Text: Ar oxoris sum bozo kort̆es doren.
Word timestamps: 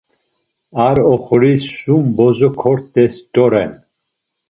Ar 0.87 0.97
oxoris 1.13 1.65
sum 1.79 2.03
bozo 2.17 2.49
kort̆es 2.61 3.15
doren. 3.33 3.71